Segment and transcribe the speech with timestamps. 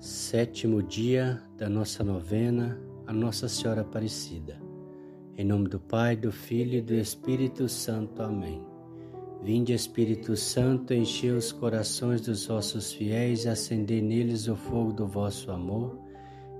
[0.00, 4.60] sétimo dia da nossa novena a Nossa Senhora Aparecida.
[5.36, 8.22] Em nome do Pai, do Filho e do Espírito Santo.
[8.22, 8.62] Amém.
[9.42, 15.06] Vinde, Espírito Santo, enchei os corações dos vossos fiéis e acendei neles o fogo do
[15.06, 15.98] vosso amor.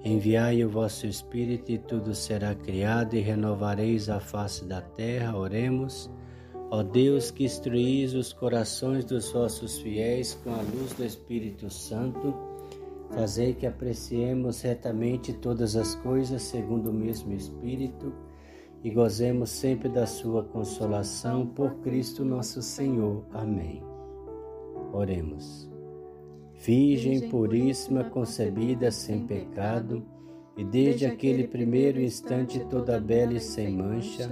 [0.05, 5.37] Enviai o vosso Espírito e tudo será criado e renovareis a face da terra.
[5.37, 6.09] Oremos.
[6.71, 12.56] Ó Deus, que instruís os corações dos vossos fiéis com a luz do Espírito Santo,
[13.11, 18.13] Fazei que apreciemos retamente todas as coisas segundo o mesmo Espírito
[18.83, 23.25] e gozemos sempre da Sua consolação por Cristo nosso Senhor.
[23.33, 23.83] Amém.
[24.93, 25.71] Oremos.
[26.55, 30.05] Virgem puríssima, concebida sem pecado,
[30.57, 34.31] e desde aquele primeiro instante toda bela e sem mancha,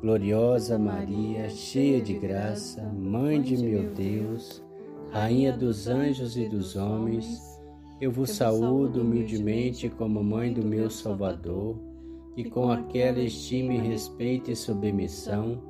[0.00, 4.62] gloriosa Maria, cheia de graça, Mãe de meu Deus,
[5.10, 7.55] Rainha dos anjos e dos homens,
[8.00, 11.78] eu vos saúdo humildemente como mãe do meu Salvador,
[12.36, 15.62] e com aquela estima e respeito e submissão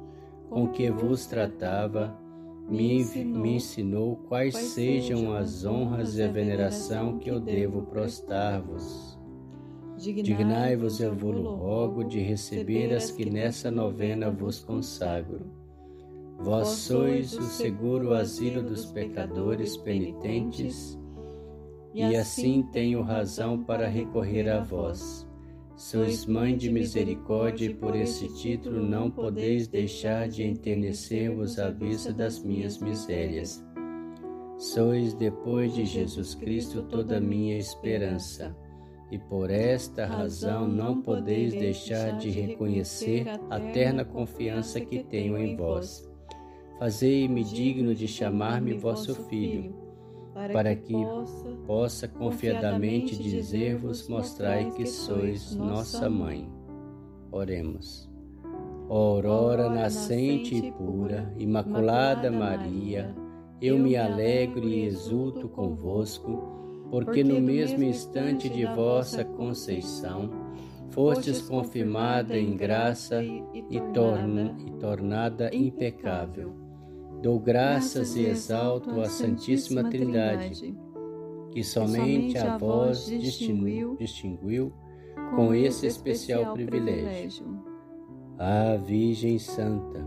[0.50, 2.18] com que vos tratava,
[2.68, 9.16] me, me ensinou quais sejam as honras e a veneração que eu devo prostar-vos.
[9.96, 15.46] Dignai-vos, eu vos rogo, de receber as que nessa novena vos consagro.
[16.38, 20.98] Vós sois o seguro asilo dos pecadores penitentes
[21.94, 25.26] e assim tenho razão para recorrer a vós.
[25.76, 32.12] Sois mãe de misericórdia e por esse título não podeis deixar de enternecer-vos à vista
[32.12, 33.62] das minhas misérias.
[34.56, 38.56] Sois, depois de Jesus Cristo, toda a minha esperança,
[39.10, 45.56] e por esta razão não podeis deixar de reconhecer a terna confiança que tenho em
[45.56, 46.10] vós.
[46.78, 49.85] Fazei-me digno de chamar-me vosso filho
[50.52, 50.94] para que
[51.66, 56.48] possa confiadamente dizer-vos: mostrai que sois nossa mãe.
[57.32, 58.10] Oremos.
[58.88, 63.12] Aurora nascente e pura, Imaculada Maria,
[63.60, 70.30] eu me alegro e exulto convosco, porque no mesmo instante de vossa conceição
[70.90, 73.42] fostes confirmada em graça e,
[74.78, 76.65] tornada impecável
[77.22, 80.76] Dou graças e exalto a Santíssima Trindade,
[81.50, 84.72] que somente a vós distinguiu, distinguiu
[85.34, 87.46] com esse especial privilégio.
[88.38, 90.06] Ah, Virgem Santa,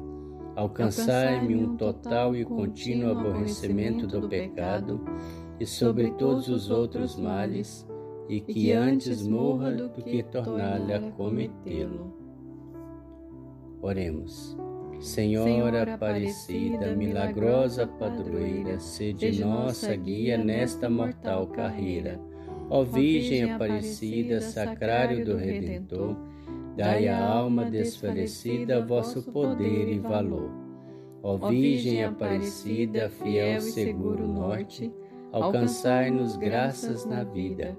[0.55, 5.03] alcançai-me um total e contínuo aborrecimento do pecado
[5.59, 7.87] e sobre todos os outros males,
[8.29, 12.13] e que antes morra do que tornar-lhe a cometê-lo.
[13.81, 14.55] Oremos.
[14.99, 22.19] Senhora Aparecida, milagrosa padroeira, sede nossa guia nesta mortal carreira.
[22.69, 26.17] Ó Virgem Aparecida, sacrário do Redentor,
[26.75, 30.51] dai à alma desfalecida vosso poder e valor.
[31.23, 34.91] Ó Virgem Aparecida, fiel seguro norte,
[35.31, 37.75] alcançai-nos graças na vida,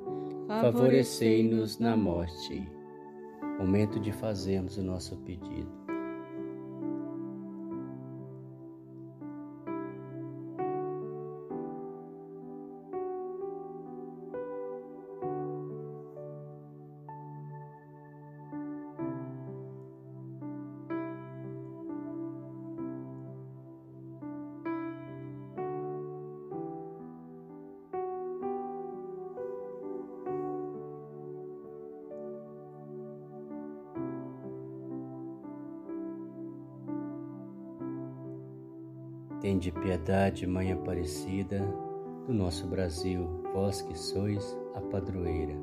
[0.48, 2.66] favorecei-nos na morte.
[3.58, 5.79] Momento de fazermos o nosso pedido.
[39.40, 41.66] Tende piedade, Mãe Aparecida,
[42.26, 45.54] do nosso Brasil, vós que sois a padroeira.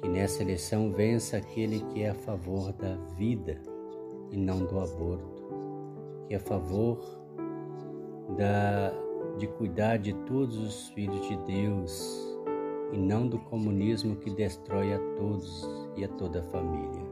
[0.00, 3.60] Que nessa eleição vença aquele que é a favor da vida
[4.30, 5.44] e não do aborto,
[6.26, 6.98] que é a favor
[8.38, 8.94] da,
[9.36, 12.34] de cuidar de todos os filhos de Deus
[12.94, 15.68] e não do comunismo que destrói a todos
[15.98, 17.11] e a toda a família.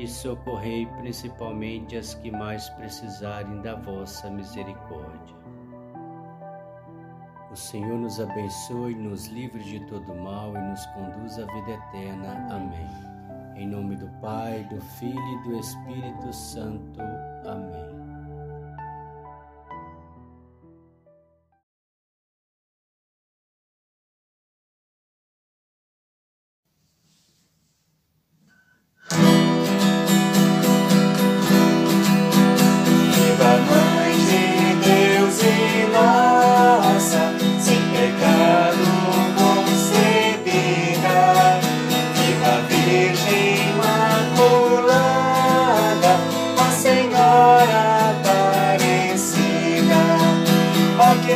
[0.00, 5.36] e socorrei principalmente as que mais precisarem da vossa misericórdia.
[7.50, 12.46] O Senhor nos abençoe, nos livre de todo mal e nos conduz à vida eterna.
[12.50, 12.88] Amém.
[13.56, 17.00] Em nome do Pai, do Filho e do Espírito Santo.
[17.44, 17.99] Amém.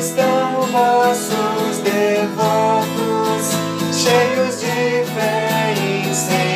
[0.05, 3.53] estão vossos devotos,
[3.91, 6.54] cheios de fé e sem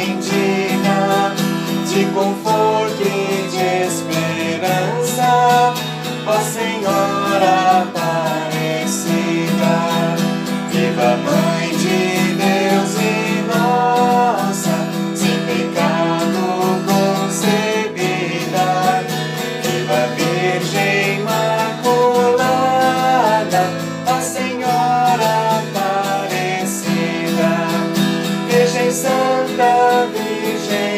[28.91, 30.98] Virgem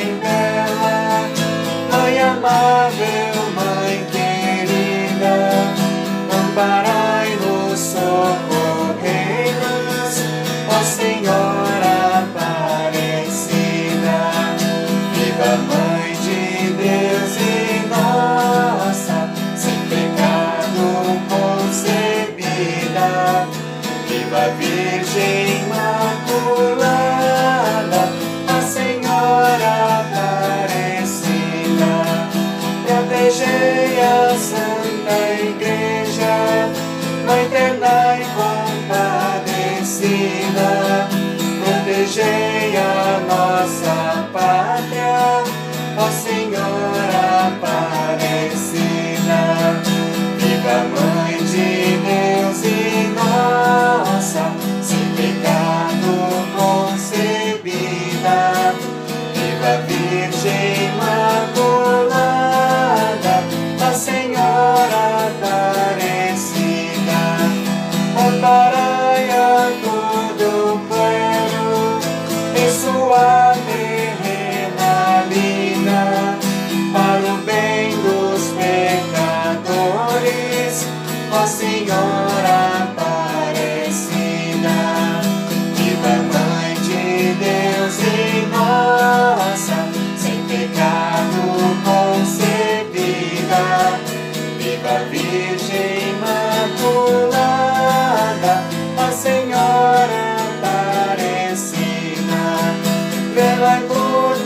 [33.40, 33.79] shame.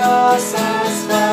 [0.05, 1.24] you're satisfied.